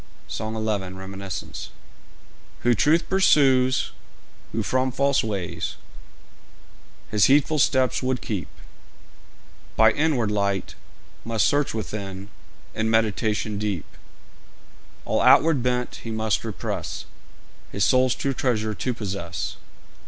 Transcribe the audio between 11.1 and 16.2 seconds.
must search within In meditation deep; All outward bent he